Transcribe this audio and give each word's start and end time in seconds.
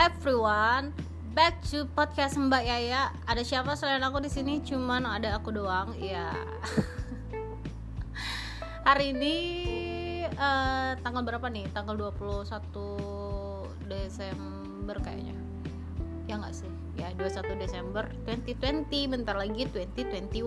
everyone, 0.00 0.96
back 1.36 1.60
to 1.60 1.84
podcast 1.92 2.32
Mbak 2.32 2.64
Yaya. 2.64 3.12
Ada 3.28 3.44
siapa 3.44 3.76
selain 3.76 4.00
aku 4.00 4.24
di 4.24 4.32
sini? 4.32 4.64
Cuman 4.64 5.04
ada 5.04 5.36
aku 5.36 5.52
doang. 5.52 5.92
Ya. 6.00 6.32
Hari 8.88 9.12
ini 9.12 9.36
uh, 10.40 10.96
tanggal 11.04 11.20
berapa 11.20 11.44
nih? 11.52 11.68
Tanggal 11.76 12.00
21 12.16 12.48
Desember 13.92 14.96
kayaknya. 15.04 15.36
Ya 16.24 16.40
nggak 16.40 16.56
sih? 16.56 16.72
Ya 16.96 17.12
21 17.20 17.60
Desember 17.60 18.08
2020. 18.24 18.88
Bentar 19.04 19.36
lagi 19.36 19.68
2021 19.68 20.40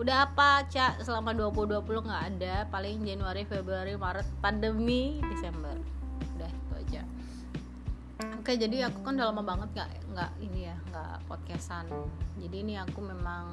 udah 0.00 0.28
apa 0.28 0.64
cak 0.68 1.04
selama 1.04 1.32
2020 1.36 1.80
nggak 2.08 2.24
ada 2.36 2.68
paling 2.68 3.00
Januari 3.04 3.48
Februari 3.48 3.96
Maret 3.96 4.28
pandemi 4.44 5.24
Desember 5.24 5.72
udah 6.36 6.52
itu 6.52 6.72
aja 6.76 7.00
oke 8.16 8.52
jadi 8.56 8.88
aku 8.88 9.04
kan 9.04 9.18
udah 9.20 9.28
lama 9.28 9.42
banget 9.44 9.68
nggak 9.76 9.90
nggak 10.16 10.30
ini 10.40 10.60
ya 10.72 10.76
nggak 10.88 11.16
podcastan. 11.28 11.84
Jadi 12.40 12.56
ini 12.64 12.74
aku 12.80 13.04
memang 13.04 13.52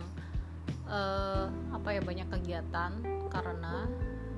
uh, 0.88 1.52
apa 1.76 1.90
ya 1.92 2.02
banyak 2.04 2.28
kegiatan 2.32 2.92
karena 3.28 3.90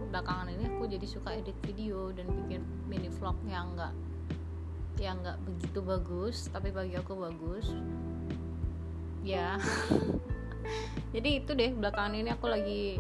belakangan 0.10 0.50
ini 0.50 0.66
aku 0.72 0.88
jadi 0.90 1.06
suka 1.06 1.36
edit 1.36 1.58
video 1.62 2.10
dan 2.16 2.26
bikin 2.32 2.64
mini 2.90 3.12
vlog 3.12 3.38
yang 3.46 3.76
nggak 3.78 3.94
yang 4.98 5.20
nggak 5.20 5.38
begitu 5.44 5.80
bagus 5.84 6.48
tapi 6.50 6.72
bagi 6.72 6.96
aku 6.98 7.14
bagus. 7.20 7.70
Ya. 9.22 9.60
Jadi 11.14 11.30
itu 11.40 11.52
deh 11.56 11.72
belakangan 11.72 12.18
ini 12.18 12.30
aku 12.34 12.50
lagi 12.50 13.00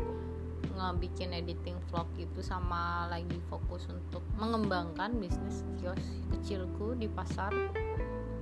ngebikin 0.75 1.31
editing 1.31 1.79
vlog 1.88 2.07
itu 2.20 2.43
sama 2.43 3.07
lagi 3.07 3.39
fokus 3.47 3.88
untuk 3.88 4.21
mengembangkan 4.35 5.15
bisnis 5.15 5.63
kios 5.79 5.99
kecilku 6.35 6.99
di 6.99 7.07
pasar 7.07 7.51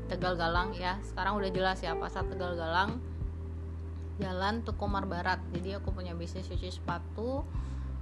Tegal 0.10 0.36
Galang 0.38 0.74
ya. 0.76 1.00
Sekarang 1.06 1.38
udah 1.40 1.50
jelas 1.54 1.80
ya 1.80 1.94
pasar 1.98 2.26
Tegal 2.28 2.58
Galang. 2.58 3.00
Jalan 4.22 4.62
Tukumar 4.62 5.10
Barat. 5.10 5.42
Jadi 5.54 5.78
aku 5.78 5.90
punya 5.90 6.14
bisnis 6.14 6.46
cuci 6.46 6.70
sepatu 6.70 7.42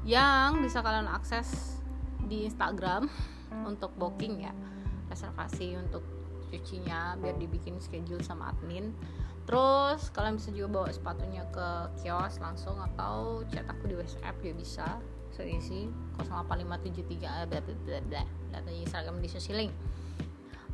yang 0.03 0.59
bisa 0.59 0.81
kalian 0.83 1.07
akses 1.07 1.79
di 2.25 2.47
Instagram 2.47 3.07
untuk 3.69 3.95
booking 3.95 4.43
ya. 4.43 4.53
Reservasi 5.11 5.75
untuk 5.75 6.20
cucinya 6.51 7.15
biar 7.17 7.39
dibikin 7.39 7.79
schedule 7.79 8.19
sama 8.19 8.51
admin. 8.51 8.91
Terus 9.47 10.11
kalian 10.13 10.37
bisa 10.37 10.53
juga 10.53 10.83
bawa 10.83 10.89
sepatunya 10.91 11.47
ke 11.49 11.67
kios 12.03 12.37
langsung 12.43 12.77
atau 12.77 13.41
chat 13.49 13.65
aku 13.65 13.89
di 13.89 13.95
WhatsApp 13.97 14.37
juga 14.43 14.55
bisa. 14.59 14.87
Seisi 15.31 15.87
08573 16.19 17.47
data 18.51 18.69
Instagram 18.69 19.23
di 19.23 19.31
link. 19.55 19.71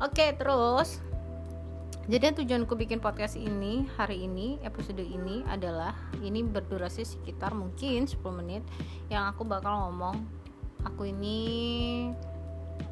Oke 0.02 0.34
terus. 0.34 0.98
Jadi 2.08 2.40
tujuanku 2.40 2.72
bikin 2.72 3.04
podcast 3.04 3.36
ini 3.36 3.84
hari 4.00 4.24
ini 4.24 4.56
episode 4.64 5.04
ini 5.04 5.44
adalah 5.44 5.92
ini 6.24 6.40
berdurasi 6.40 7.04
sekitar 7.04 7.52
mungkin 7.52 8.08
10 8.08 8.16
menit 8.32 8.64
yang 9.12 9.28
aku 9.28 9.44
bakal 9.44 9.76
ngomong 9.76 10.24
aku 10.88 11.12
ini 11.12 12.08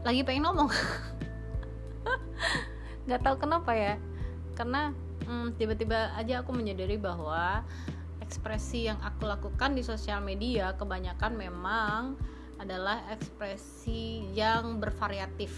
lagi 0.05 0.21
pengen 0.21 0.45
ngomong 0.45 0.69
nggak 3.07 3.23
tahu 3.23 3.37
kenapa 3.39 3.73
ya. 3.73 3.95
Karena 4.59 4.93
hmm, 5.27 5.55
tiba-tiba 5.57 6.13
aja 6.19 6.43
aku 6.43 6.51
menyadari 6.53 6.99
bahwa 6.99 7.63
ekspresi 8.23 8.91
yang 8.91 8.99
aku 9.01 9.27
lakukan 9.31 9.79
di 9.79 9.87
sosial 9.87 10.19
media 10.21 10.75
kebanyakan 10.75 11.39
memang 11.39 12.19
adalah 12.59 13.05
ekspresi 13.13 14.33
yang 14.35 14.83
bervariatif 14.83 15.55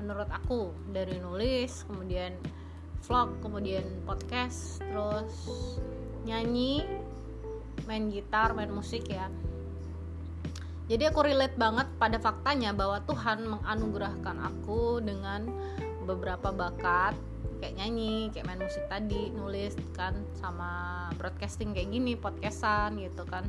menurut 0.00 0.28
aku. 0.32 0.72
Dari 0.90 1.20
nulis 1.20 1.84
kemudian 1.84 2.32
vlog 3.06 3.38
kemudian 3.38 3.86
podcast 4.02 4.82
terus 4.82 5.30
nyanyi 6.26 6.82
main 7.86 8.10
gitar 8.10 8.56
main 8.56 8.72
musik 8.72 9.06
ya. 9.06 9.30
Jadi 10.86 11.02
aku 11.10 11.26
relate 11.26 11.58
banget 11.58 11.90
pada 11.98 12.22
faktanya 12.22 12.70
bahwa 12.70 13.02
Tuhan 13.02 13.42
menganugerahkan 13.42 14.38
aku 14.38 15.02
dengan 15.02 15.50
beberapa 16.06 16.54
bakat 16.54 17.18
kayak 17.58 17.74
nyanyi 17.82 18.28
kayak 18.30 18.46
main 18.46 18.60
musik 18.60 18.84
tadi 18.86 19.32
nulis 19.32 19.72
kan 19.96 20.12
sama 20.36 20.70
broadcasting 21.16 21.72
kayak 21.72 21.88
gini 21.90 22.12
podcastan 22.14 23.00
gitu 23.00 23.24
kan. 23.26 23.44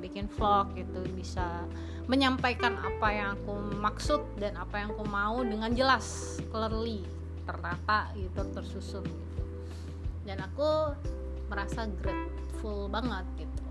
Bikin 0.00 0.30
vlog 0.32 0.72
gitu 0.78 1.04
bisa 1.14 1.66
menyampaikan 2.06 2.78
apa 2.80 3.08
yang 3.10 3.28
aku 3.38 3.54
maksud 3.78 4.22
dan 4.38 4.58
apa 4.58 4.82
yang 4.82 4.88
aku 4.94 5.04
mau 5.06 5.42
dengan 5.42 5.70
jelas 5.74 6.38
clearly 6.50 7.04
tertata 7.44 8.10
gitu 8.14 8.40
tersusun 8.54 9.04
gitu. 9.06 9.42
Dan 10.26 10.42
aku 10.42 10.94
merasa 11.50 11.90
grateful 12.00 12.86
banget 12.86 13.26
gitu. 13.38 13.62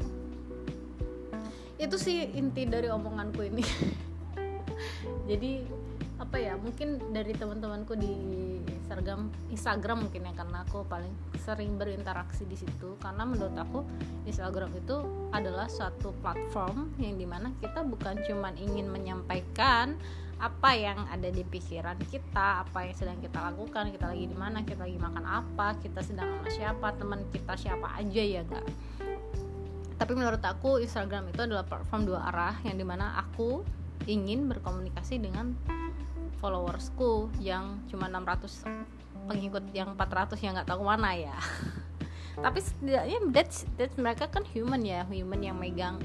Itu 1.79 1.95
sih 1.95 2.35
inti 2.35 2.67
dari 2.67 2.91
omonganku 2.91 3.47
ini. 3.47 3.63
Jadi 5.29 5.78
apa 6.29 6.37
ya 6.37 6.53
mungkin 6.61 7.01
dari 7.09 7.33
teman-temanku 7.33 7.97
di 7.97 8.13
Instagram 8.69 9.33
Instagram 9.49 10.05
mungkin 10.05 10.29
ya 10.29 10.33
karena 10.37 10.61
aku 10.61 10.85
paling 10.85 11.09
sering 11.41 11.73
berinteraksi 11.81 12.45
di 12.45 12.53
situ. 12.53 12.93
Karena 13.01 13.25
menurut 13.25 13.57
aku 13.57 13.81
Instagram 14.29 14.69
itu 14.77 15.01
adalah 15.33 15.65
suatu 15.65 16.13
platform 16.21 16.93
yang 17.01 17.17
di 17.17 17.25
mana 17.25 17.49
kita 17.57 17.81
bukan 17.81 18.21
cuman 18.29 18.53
ingin 18.61 18.93
menyampaikan 18.93 19.97
apa 20.37 20.69
yang 20.77 21.01
ada 21.09 21.33
di 21.33 21.41
pikiran 21.41 21.97
kita 22.13 22.61
apa 22.61 22.85
yang 22.85 22.93
sedang 22.93 23.17
kita 23.25 23.49
lakukan 23.49 23.89
kita 23.89 24.05
lagi 24.13 24.29
di 24.29 24.37
mana 24.37 24.61
kita 24.61 24.85
lagi 24.85 25.01
makan 25.01 25.25
apa 25.25 25.81
kita 25.81 25.99
sedang 26.05 26.29
sama 26.29 26.47
siapa 26.53 26.87
teman 26.95 27.25
kita 27.33 27.59
siapa 27.59 27.91
aja 27.99 28.23
ya 28.23 28.39
enggak 28.47 28.63
tapi 29.99 30.15
menurut 30.15 30.39
aku 30.39 30.79
Instagram 30.79 31.35
itu 31.35 31.43
adalah 31.43 31.67
platform 31.67 32.07
dua 32.07 32.31
arah 32.31 32.55
yang 32.63 32.79
di 32.79 32.87
mana 32.87 33.19
aku 33.19 33.67
ingin 34.07 34.47
berkomunikasi 34.47 35.19
dengan 35.19 35.59
followersku 36.39 37.29
yang 37.43 37.83
cuma 37.91 38.07
600 38.07 38.65
pengikut 39.27 39.63
yang 39.75 39.93
400 39.93 40.39
yang 40.41 40.55
nggak 40.55 40.69
tahu 40.71 40.81
mana 40.87 41.13
ya. 41.15 41.37
Tapi 42.43 42.59
setidaknya 42.63 43.19
that's, 43.35 43.67
that's 43.75 43.99
mereka 43.99 44.31
kan 44.31 44.47
human 44.47 44.79
ya 44.81 45.03
human 45.11 45.43
yang 45.43 45.59
megang 45.59 45.99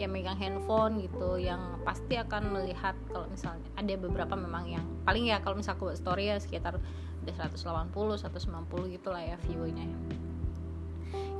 yang 0.00 0.08
megang 0.08 0.38
handphone 0.40 1.04
gitu 1.04 1.36
yang 1.36 1.78
pasti 1.84 2.16
akan 2.16 2.54
melihat 2.54 2.96
kalau 3.12 3.28
misalnya 3.28 3.66
ada 3.76 3.92
beberapa 3.98 4.34
memang 4.38 4.64
yang 4.72 4.86
paling 5.04 5.28
ya 5.28 5.42
kalau 5.44 5.58
misalnya 5.58 5.78
aku 5.78 5.92
buat 5.92 5.98
story 6.00 6.32
ya 6.32 6.36
sekitar 6.40 6.80
ada 7.22 7.32
180 7.52 7.92
190 7.92 8.94
gitu 8.98 9.08
lah 9.12 9.22
ya 9.22 9.36
viewnya 9.44 9.86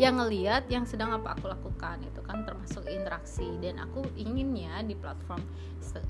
yang 0.00 0.16
ngeliat 0.18 0.66
yang 0.72 0.88
sedang 0.88 1.12
apa 1.12 1.36
aku 1.36 1.46
lakukan 1.46 2.00
itu 2.02 2.20
kan 2.24 2.42
termasuk 2.48 2.88
interaksi. 2.88 3.46
Dan 3.60 3.78
aku 3.78 4.02
inginnya 4.16 4.80
di 4.82 4.96
platform 4.96 5.42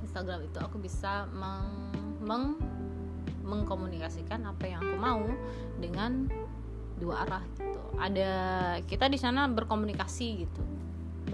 Instagram 0.03 0.47
itu 0.47 0.59
aku 0.63 0.79
bisa 0.79 1.27
meng 1.35 1.91
meng 2.23 2.57
mengkomunikasikan 3.43 4.47
apa 4.47 4.65
yang 4.71 4.81
aku 4.81 4.97
mau 4.97 5.25
dengan 5.83 6.31
dua 7.03 7.27
arah 7.27 7.45
gitu. 7.59 7.81
Ada 7.99 8.31
kita 8.87 9.11
di 9.11 9.19
sana 9.19 9.51
berkomunikasi 9.51 10.27
gitu. 10.47 10.63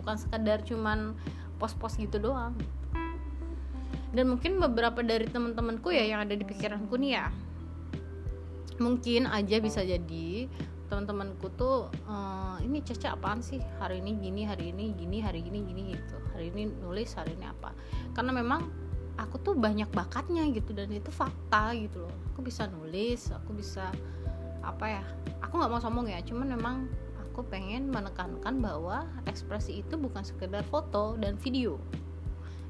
Bukan 0.00 0.16
sekedar 0.16 0.64
cuman 0.64 1.12
pos-pos 1.60 2.00
gitu 2.00 2.16
doang. 2.16 2.56
Dan 4.08 4.32
mungkin 4.32 4.56
beberapa 4.56 5.04
dari 5.04 5.28
teman-temanku 5.28 5.92
ya 5.92 6.16
yang 6.16 6.24
ada 6.24 6.32
di 6.32 6.40
pikiranku 6.40 6.96
nih 6.96 7.20
ya 7.20 7.28
mungkin 8.78 9.26
aja 9.26 9.58
bisa 9.58 9.82
jadi 9.82 10.46
teman-temanku 10.88 11.52
tuh 11.54 11.92
ehm, 12.08 12.64
ini 12.64 12.80
Caca 12.80 13.14
apaan 13.14 13.44
sih? 13.44 13.60
Hari 13.78 14.00
ini 14.00 14.16
gini 14.18 14.42
hari 14.48 14.72
ini 14.72 14.96
gini 14.96 15.20
hari 15.20 15.44
ini 15.44 15.58
gini 15.62 15.82
gitu. 15.92 16.16
Hari 16.32 16.50
ini 16.54 16.72
nulis 16.80 17.12
hari 17.14 17.36
ini 17.36 17.44
apa? 17.44 17.76
Karena 18.16 18.32
memang 18.32 18.64
aku 19.20 19.36
tuh 19.42 19.54
banyak 19.58 19.90
bakatnya 19.92 20.46
gitu 20.48 20.72
dan 20.72 20.88
itu 20.90 21.12
fakta 21.12 21.76
gitu 21.76 22.08
loh. 22.08 22.14
Aku 22.32 22.40
bisa 22.40 22.66
nulis 22.70 23.28
aku 23.34 23.52
bisa 23.52 23.92
apa 24.64 24.84
ya 24.90 25.04
aku 25.40 25.56
nggak 25.56 25.70
mau 25.70 25.80
sombong 25.80 26.12
ya 26.12 26.20
cuman 26.20 26.52
memang 26.58 26.76
aku 27.24 27.40
pengen 27.46 27.88
menekankan 27.88 28.58
bahwa 28.58 29.06
ekspresi 29.30 29.80
itu 29.80 29.94
bukan 29.94 30.26
sekedar 30.26 30.64
foto 30.66 31.14
dan 31.20 31.38
video. 31.38 31.78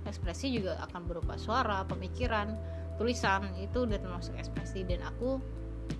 Ekspresi 0.04 0.52
juga 0.52 0.80
akan 0.88 1.08
berupa 1.08 1.36
suara 1.40 1.84
pemikiran 1.88 2.52
tulisan 2.98 3.48
itu 3.56 3.86
udah 3.86 3.96
termasuk 3.96 4.34
ekspresi 4.36 4.82
dan 4.84 5.00
aku 5.06 5.40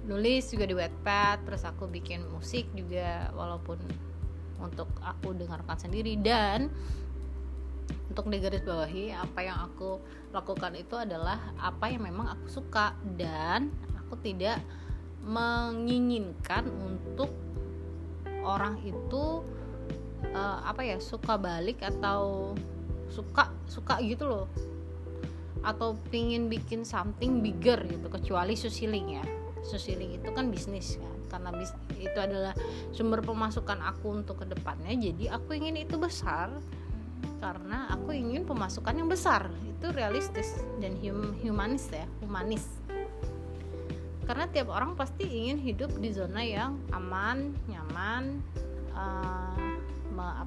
nulis 0.09 0.49
juga 0.49 0.65
di 0.65 0.75
Wattpad 0.75 1.45
terus 1.45 1.63
aku 1.69 1.85
bikin 1.85 2.25
musik 2.33 2.65
juga 2.73 3.29
walaupun 3.37 3.77
untuk 4.59 4.91
aku 5.05 5.37
dengarkan 5.37 5.79
sendiri. 5.79 6.19
Dan 6.19 6.73
untuk 8.09 8.33
digaris 8.33 8.65
bawahi 8.65 9.15
apa 9.15 9.41
yang 9.45 9.59
aku 9.69 10.01
lakukan 10.33 10.75
itu 10.77 10.97
adalah 10.97 11.53
apa 11.61 11.93
yang 11.93 12.09
memang 12.09 12.27
aku 12.35 12.47
suka. 12.51 12.97
Dan 13.05 13.71
aku 13.97 14.19
tidak 14.21 14.59
menginginkan 15.23 16.67
untuk 16.73 17.31
orang 18.43 18.81
itu 18.81 19.45
uh, 20.33 20.59
apa 20.65 20.83
ya 20.89 20.97
suka 20.99 21.37
balik 21.37 21.85
atau 21.85 22.55
suka 23.13 23.53
suka 23.69 24.01
gitu 24.03 24.27
loh. 24.27 24.47
Atau 25.61 25.99
pingin 26.09 26.47
bikin 26.47 26.87
something 26.87 27.43
bigger 27.43 27.83
gitu 27.85 28.07
kecuali 28.09 28.55
susiling 28.55 29.21
ya 29.21 29.27
Susili 29.67 30.19
itu 30.19 30.29
kan 30.35 30.51
bisnis 30.51 30.99
kan. 30.99 31.17
Karena 31.29 31.51
bis, 31.55 31.71
itu 31.99 32.19
adalah 32.19 32.57
sumber 32.95 33.21
pemasukan 33.21 33.79
aku 33.85 34.23
untuk 34.23 34.43
ke 34.43 34.47
depannya 34.49 34.97
jadi 34.97 35.39
aku 35.39 35.57
ingin 35.59 35.79
itu 35.79 35.97
besar. 36.01 36.51
Karena 37.39 37.87
aku 37.91 38.15
ingin 38.15 38.43
pemasukan 38.43 38.95
yang 38.95 39.11
besar. 39.11 39.47
Itu 39.67 39.95
realistis 39.95 40.59
dan 40.83 40.99
hum, 40.99 41.39
humanis 41.43 41.87
ya 41.91 42.07
humanis. 42.25 42.67
Karena 44.29 44.45
tiap 44.51 44.69
orang 44.69 44.93
pasti 44.93 45.25
ingin 45.25 45.57
hidup 45.57 45.89
di 45.97 46.13
zona 46.13 46.45
yang 46.45 46.77
aman 46.93 47.57
nyaman 47.65 48.45
uh, 48.93 49.79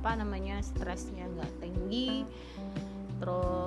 apa 0.02 0.18
namanya 0.18 0.58
stresnya 0.66 1.30
nggak 1.30 1.62
tinggi. 1.62 2.26
Terus 3.22 3.61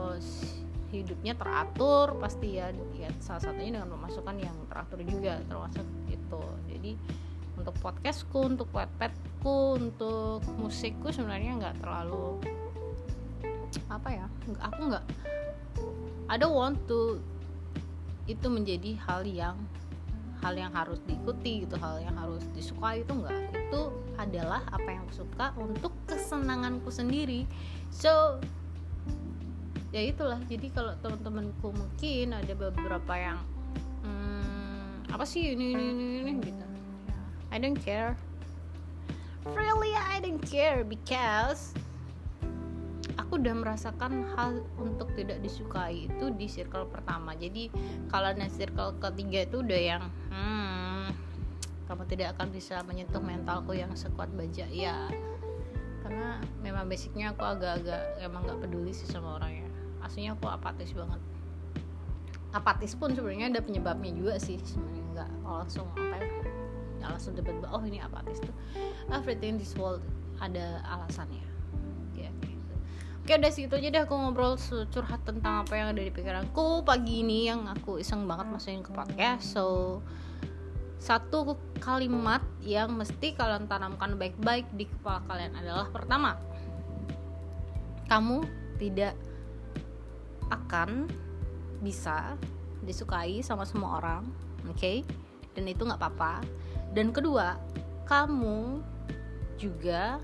hidupnya 1.02 1.35
teratur 1.35 2.14
pasti 2.23 2.61
ya, 2.61 2.70
ya 2.94 3.11
salah 3.19 3.43
satunya 3.43 3.81
dengan 3.81 3.91
pemasukan 3.99 4.37
yang 4.38 4.56
teratur 4.70 4.99
juga 5.02 5.43
termasuk 5.49 5.87
itu. 6.06 6.43
Jadi 6.70 6.93
untuk 7.58 7.75
podcastku 7.81 8.38
untuk 8.44 8.69
webpadku 8.75 9.79
untuk 9.79 10.43
musikku 10.58 11.11
sebenarnya 11.11 11.58
nggak 11.58 11.76
terlalu 11.82 12.38
apa 13.91 14.08
ya 14.11 14.26
aku 14.62 14.81
nggak 14.91 15.05
I 16.31 16.35
don't 16.38 16.55
want 16.55 16.79
to 16.91 17.23
itu 18.25 18.46
menjadi 18.49 18.96
hal 19.05 19.23
yang 19.29 19.56
hal 20.41 20.55
yang 20.56 20.73
harus 20.76 21.00
diikuti 21.08 21.64
gitu 21.64 21.76
hal 21.81 22.00
yang 22.00 22.17
harus 22.20 22.44
disukai 22.52 23.00
itu 23.00 23.12
enggak 23.12 23.49
itu 23.55 23.81
adalah 24.20 24.61
apa 24.73 24.88
yang 24.88 25.02
aku 25.08 25.25
suka 25.25 25.50
untuk 25.58 25.91
kesenanganku 26.06 26.93
sendiri. 26.93 27.49
So 27.91 28.38
ya 29.94 30.02
itulah 30.02 30.43
jadi 30.50 30.75
kalau 30.75 30.91
teman-temanku 30.99 31.70
mungkin 31.70 32.35
ada 32.35 32.50
beberapa 32.58 33.14
yang 33.14 33.38
hmm, 34.02 35.06
apa 35.14 35.23
sih 35.23 35.55
ini 35.55 35.70
ini 35.70 35.85
ini, 35.87 36.05
ini 36.26 36.32
gitu. 36.43 36.64
I 37.55 37.62
don't 37.62 37.79
care. 37.79 38.19
Really 39.46 39.94
I 39.94 40.19
don't 40.19 40.43
care 40.43 40.82
because 40.82 41.70
aku 43.14 43.38
udah 43.38 43.55
merasakan 43.55 44.26
hal 44.35 44.67
untuk 44.82 45.14
tidak 45.14 45.38
disukai 45.46 46.11
itu 46.11 46.26
di 46.35 46.50
circle 46.50 46.91
pertama. 46.91 47.38
Jadi 47.38 47.70
kalau 48.11 48.35
di 48.35 48.50
circle 48.50 48.99
ketiga 48.99 49.46
itu 49.46 49.62
udah 49.62 49.81
yang 49.94 50.02
hmm, 50.35 51.14
kamu 51.87 52.02
tidak 52.11 52.35
akan 52.35 52.50
bisa 52.50 52.82
menyentuh 52.82 53.23
mentalku 53.23 53.79
yang 53.79 53.94
sekuat 53.94 54.26
baja 54.35 54.67
ya 54.67 55.06
karena 56.05 56.37
memang 56.61 56.85
basicnya 56.85 57.32
aku 57.32 57.49
agak-agak 57.49 58.20
emang 58.20 58.44
nggak 58.44 58.61
peduli 58.61 58.93
sih 58.93 59.08
sama 59.08 59.41
orang 59.41 59.64
ya 59.64 59.64
aslinya 60.05 60.37
aku 60.37 60.47
apatis 60.47 60.93
banget. 60.93 61.21
Apatis 62.55 62.93
pun 62.95 63.11
sebenarnya 63.11 63.51
ada 63.51 63.61
penyebabnya 63.65 64.15
juga 64.15 64.35
sih 64.39 64.61
sebenarnya 64.62 65.05
nggak 65.15 65.31
langsung 65.43 65.89
apa 65.97 66.17
ya 66.23 66.31
langsung 67.05 67.37
debat 67.37 67.56
oh 67.69 67.83
ini 67.85 68.01
apatis 68.01 68.41
tuh. 68.41 68.55
Everything 69.12 69.56
in 69.56 69.61
this 69.61 69.75
world 69.77 70.05
ada 70.39 70.81
alasannya. 70.87 71.45
Ya 72.17 72.31
gitu. 72.45 72.73
oke 73.25 73.33
udah 73.41 73.53
situ 73.53 73.75
aja 73.75 73.89
deh 73.91 74.03
aku 74.05 74.15
ngobrol 74.15 74.56
curhat 74.93 75.21
tentang 75.27 75.67
apa 75.67 75.73
yang 75.75 75.93
ada 75.93 76.03
di 76.05 76.12
pikiranku. 76.12 76.85
Pagi 76.85 77.25
ini 77.25 77.49
yang 77.49 77.67
aku 77.69 78.01
iseng 78.01 78.25
banget 78.29 78.49
masukin 78.49 78.85
ke 78.85 78.93
podcast 78.93 79.56
so 79.56 79.67
satu 81.05 81.61
kalimat 81.85 82.41
yang 82.65 82.97
mesti 82.97 83.37
kalian 83.37 83.69
tanamkan 83.69 84.17
baik-baik 84.17 84.65
di 84.73 84.89
kepala 84.89 85.21
kalian 85.29 85.53
adalah 85.53 85.93
pertama 85.93 86.41
kamu 88.09 88.41
tidak 88.81 89.12
akan 90.52 91.08
bisa 91.81 92.37
disukai 92.85 93.41
sama 93.41 93.64
semua 93.64 94.00
orang 94.00 94.25
oke? 94.69 94.76
Okay? 94.76 95.05
dan 95.55 95.64
itu 95.70 95.87
nggak 95.87 95.99
apa-apa. 96.02 96.43
Dan 96.93 97.14
kedua 97.14 97.56
kamu 98.05 98.82
juga 99.56 100.19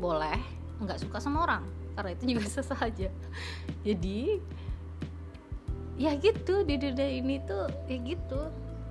boleh 0.00 0.40
nggak 0.80 0.98
suka 1.04 1.20
sama 1.20 1.44
orang 1.44 1.64
karena 1.94 2.10
itu 2.16 2.24
juga 2.34 2.44
sesah 2.58 2.80
aja. 2.80 3.12
Jadi 3.84 4.40
ya 6.00 6.16
gitu 6.16 6.64
di 6.64 6.80
dunia 6.80 7.08
ini 7.12 7.44
tuh 7.44 7.68
ya 7.84 8.00
gitu 8.00 8.48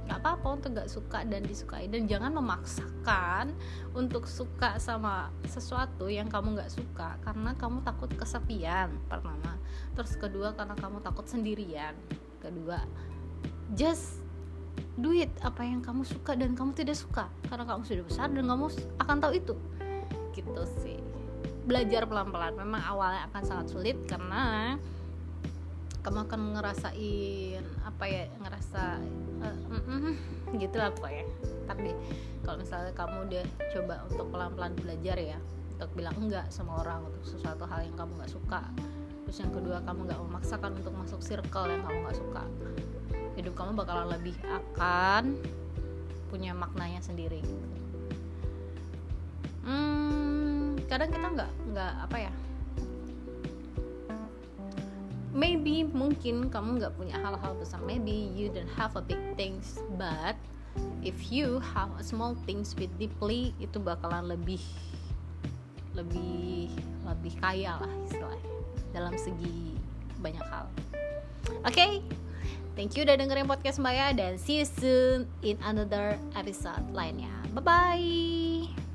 nggak 0.10 0.26
apa-apa 0.26 0.48
untuk 0.58 0.70
nggak 0.74 0.90
suka 0.90 1.22
dan 1.22 1.46
disukai. 1.46 1.86
Dan 1.86 2.10
jangan 2.10 2.34
memaksakan 2.34 3.54
untuk 3.94 4.26
suka 4.26 4.82
sama 4.82 5.30
sesuatu 5.46 6.10
yang 6.10 6.26
kamu 6.26 6.58
nggak 6.58 6.74
suka 6.74 7.22
karena 7.22 7.54
kamu 7.54 7.86
takut 7.86 8.10
kesepian 8.18 8.90
pertama. 9.06 9.54
Terus 9.94 10.18
kedua 10.18 10.58
karena 10.58 10.74
kamu 10.74 11.06
takut 11.06 11.30
sendirian. 11.30 11.94
Kedua 12.42 12.82
just 13.78 14.26
do 14.98 15.14
it 15.14 15.30
apa 15.46 15.62
yang 15.62 15.86
kamu 15.86 16.02
suka 16.02 16.34
dan 16.34 16.58
kamu 16.58 16.74
tidak 16.74 16.98
suka. 16.98 17.30
Karena 17.46 17.70
kamu 17.70 17.86
sudah 17.86 18.04
besar 18.10 18.28
dan 18.34 18.50
kamu 18.50 18.66
akan 18.98 19.18
tahu 19.22 19.34
itu. 19.38 19.54
Gitu 20.34 20.62
sih. 20.82 20.98
Belajar 21.70 22.10
pelan-pelan. 22.10 22.58
Memang 22.58 22.82
awalnya 22.82 23.30
akan 23.30 23.44
sangat 23.46 23.68
sulit 23.70 23.98
karena 24.10 24.74
kamu 26.00 26.18
akan 26.26 26.42
ngerasain 26.56 27.64
apa 27.84 28.04
ya 28.08 28.24
ngerasa 28.40 28.84
uh, 29.44 29.58
mm, 29.68 29.84
mm, 29.84 30.16
gitu 30.64 30.76
lah 30.80 30.90
pokoknya. 30.96 31.28
Tapi 31.68 31.92
kalau 32.44 32.58
misalnya 32.60 32.94
kamu 32.96 33.18
udah 33.30 33.46
coba 33.76 33.96
untuk 34.10 34.26
pelan-pelan 34.32 34.74
belajar 34.80 35.18
ya 35.20 35.40
untuk 35.80 35.96
bilang 35.96 36.16
enggak 36.20 36.48
sama 36.52 36.84
orang 36.84 37.08
untuk 37.08 37.24
sesuatu 37.24 37.64
hal 37.64 37.88
yang 37.88 37.96
kamu 37.96 38.20
nggak 38.20 38.32
suka 38.36 38.62
terus 39.24 39.46
yang 39.46 39.54
kedua 39.54 39.78
kamu 39.86 40.10
nggak 40.10 40.20
memaksakan 40.26 40.72
untuk 40.76 40.94
masuk 40.98 41.22
circle 41.22 41.70
yang 41.70 41.86
kamu 41.86 41.98
nggak 42.04 42.18
suka 42.18 42.44
hidup 43.40 43.54
kamu 43.56 43.72
bakalan 43.80 44.12
lebih 44.12 44.36
akan 44.44 45.40
punya 46.28 46.52
maknanya 46.52 47.00
sendiri. 47.00 47.40
Hmm, 49.64 50.76
kadang 50.92 51.10
kita 51.10 51.28
nggak 51.32 51.52
nggak 51.72 51.94
apa 52.10 52.18
ya 52.28 52.32
maybe 55.34 55.86
mungkin 55.86 56.50
kamu 56.50 56.82
nggak 56.82 56.94
punya 56.98 57.16
hal-hal 57.20 57.54
besar. 57.58 57.82
Maybe 57.86 58.32
you 58.34 58.50
don't 58.50 58.72
have 58.78 58.96
a 58.98 59.04
big 59.04 59.20
things 59.38 59.82
but 59.98 60.36
if 61.02 61.34
you 61.34 61.60
have 61.74 61.90
a 61.98 62.04
small 62.04 62.38
things 62.46 62.78
with 62.78 62.92
deeply 63.02 63.54
itu 63.58 63.78
bakalan 63.82 64.30
lebih 64.30 64.62
lebih 65.98 66.70
lebih 67.04 67.34
kaya 67.42 67.82
lah 67.82 67.94
istilahnya 68.06 68.54
dalam 68.94 69.14
segi 69.18 69.76
banyak 70.22 70.46
hal. 70.46 70.66
Oke? 71.66 71.74
Okay? 71.74 71.94
thank 72.80 72.96
you 72.96 73.04
udah 73.04 73.20
dengerin 73.20 73.44
podcast 73.44 73.76
Mbak 73.84 73.92
ya 73.92 74.08
dan 74.16 74.34
see 74.40 74.64
you 74.64 74.68
soon 74.68 75.28
in 75.44 75.60
another 75.68 76.16
episode 76.40 76.80
lainnya. 76.96 77.34
Bye 77.52 77.66
bye 77.66 78.89